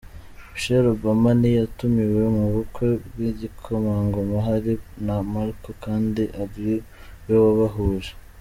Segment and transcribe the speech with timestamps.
[0.51, 6.77] Michelle Obama ntiyatumiwe mu bukwe bw’igikomangoma Harry na Markle kandi ariwe
[7.43, 8.11] wabahuje.